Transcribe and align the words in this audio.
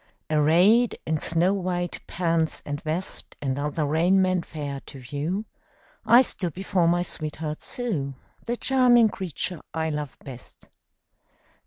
Arrayed 0.31 0.97
in 1.05 1.19
snow 1.19 1.53
white 1.53 1.99
pants 2.07 2.63
and 2.65 2.81
vest, 2.81 3.37
And 3.39 3.59
other 3.59 3.85
raiment 3.85 4.47
fair 4.47 4.79
to 4.87 4.97
view, 4.99 5.45
I 6.07 6.23
stood 6.23 6.55
before 6.55 6.87
my 6.87 7.03
sweetheart 7.03 7.61
Sue 7.61 8.15
The 8.47 8.57
charming 8.57 9.09
creature 9.09 9.61
I 9.75 9.91
love 9.91 10.17
best. 10.23 10.69